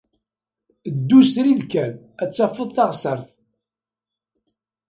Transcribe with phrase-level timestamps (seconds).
[0.95, 1.91] Ddu srid kan,
[2.23, 3.29] ad d-tafeḍ taɣsert.